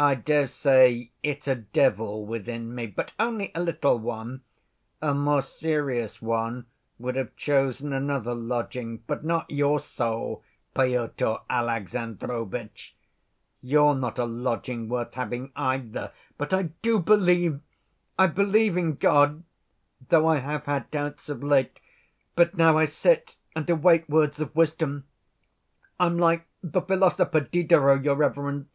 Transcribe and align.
I 0.00 0.14
dare 0.14 0.46
say 0.46 1.10
it's 1.24 1.48
a 1.48 1.56
devil 1.56 2.24
within 2.24 2.72
me. 2.72 2.86
But 2.86 3.12
only 3.18 3.50
a 3.52 3.60
little 3.60 3.98
one. 3.98 4.42
A 5.02 5.12
more 5.12 5.42
serious 5.42 6.22
one 6.22 6.66
would 7.00 7.16
have 7.16 7.34
chosen 7.34 7.92
another 7.92 8.32
lodging. 8.32 8.98
But 9.08 9.24
not 9.24 9.50
your 9.50 9.80
soul, 9.80 10.44
Pyotr 10.72 11.38
Alexandrovitch; 11.50 12.94
you're 13.60 13.96
not 13.96 14.20
a 14.20 14.24
lodging 14.24 14.88
worth 14.88 15.14
having 15.14 15.50
either. 15.56 16.12
But 16.36 16.54
I 16.54 16.62
do 16.80 17.00
believe—I 17.00 18.28
believe 18.28 18.76
in 18.76 18.94
God, 18.94 19.42
though 20.10 20.28
I 20.28 20.36
have 20.38 20.66
had 20.66 20.88
doubts 20.92 21.28
of 21.28 21.42
late. 21.42 21.80
But 22.36 22.56
now 22.56 22.78
I 22.78 22.84
sit 22.84 23.34
and 23.56 23.68
await 23.68 24.08
words 24.08 24.38
of 24.40 24.54
wisdom. 24.54 25.08
I'm 25.98 26.16
like 26.18 26.46
the 26.62 26.82
philosopher, 26.82 27.40
Diderot, 27.40 28.04
your 28.04 28.14
reverence. 28.14 28.68